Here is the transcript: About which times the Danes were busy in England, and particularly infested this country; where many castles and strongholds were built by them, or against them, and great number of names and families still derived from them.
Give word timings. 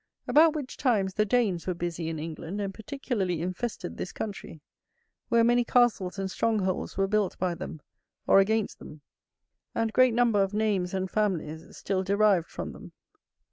About 0.27 0.55
which 0.55 0.77
times 0.77 1.13
the 1.13 1.25
Danes 1.27 1.67
were 1.67 1.75
busy 1.75 2.09
in 2.09 2.17
England, 2.17 2.59
and 2.59 2.73
particularly 2.73 3.39
infested 3.43 3.97
this 3.97 4.11
country; 4.11 4.59
where 5.29 5.43
many 5.43 5.63
castles 5.63 6.17
and 6.17 6.31
strongholds 6.31 6.97
were 6.97 7.05
built 7.05 7.37
by 7.37 7.53
them, 7.53 7.83
or 8.25 8.39
against 8.39 8.79
them, 8.79 9.01
and 9.75 9.93
great 9.93 10.15
number 10.15 10.41
of 10.41 10.55
names 10.55 10.95
and 10.95 11.11
families 11.11 11.77
still 11.77 12.01
derived 12.01 12.47
from 12.47 12.71
them. 12.71 12.93